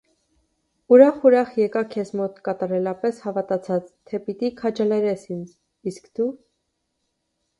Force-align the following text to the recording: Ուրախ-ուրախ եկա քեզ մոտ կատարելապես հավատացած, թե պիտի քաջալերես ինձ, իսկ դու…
Ուրախ-ուրախ 0.95 1.49
եկա 1.63 1.81
քեզ 1.95 2.11
մոտ 2.21 2.39
կատարելապես 2.47 3.19
հավատացած, 3.25 3.91
թե 4.11 4.19
պիտի 4.29 4.51
քաջալերես 4.61 5.27
ինձ, 5.35 5.51
իսկ 5.93 6.09
դու… 6.21 6.27